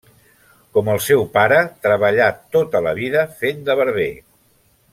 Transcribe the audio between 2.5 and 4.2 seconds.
tota la vida fent de barber.